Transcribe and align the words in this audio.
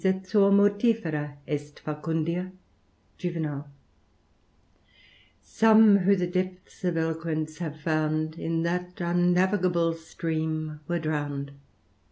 Et 0.03 0.25
sua 0.25 0.49
moriifera 0.49 1.37
estfacundia 1.47 2.51
^ 3.17 3.17
J 3.19 3.63
Some 5.43 5.99
who 5.99 6.15
the 6.15 6.25
depths 6.25 6.83
of 6.83 6.97
eloquence 6.97 7.59
have 7.59 7.79
found, 7.79 8.33
In 8.35 8.63
that 8.63 8.99
unnavigable 8.99 9.93
stream 9.93 10.79
were 10.87 10.97
drown'd." 10.97 11.51